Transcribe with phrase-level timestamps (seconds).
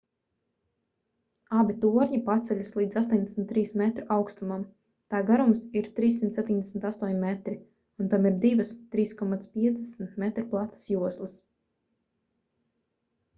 [1.57, 4.63] abi torņi paceļas līdz 83 metru augstumam
[5.15, 7.55] tā garums ir 378 metri
[8.05, 11.37] un tam ir divas 3,50 m platas joslas